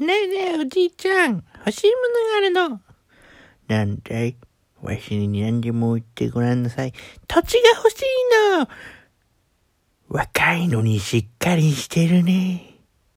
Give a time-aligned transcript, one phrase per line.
[0.00, 1.96] ねえねえ、おじいちゃん、欲しいも
[2.50, 2.80] のがあるの。
[3.68, 4.36] なんだい？
[4.82, 6.92] わしに何でも言ってごらんなさい。
[7.26, 8.04] 土地が欲しい
[8.58, 8.68] の
[10.08, 12.75] 若いのにしっかりしてるね。